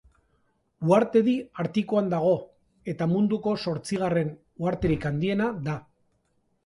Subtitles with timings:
[0.91, 2.31] Uhartedi Artikoan dago
[2.93, 4.33] eta munduko zortzigarren
[4.65, 5.77] uharterik handiena da.